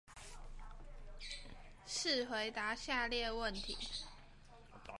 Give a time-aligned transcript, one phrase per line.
[1.87, 3.77] 試回答下列問題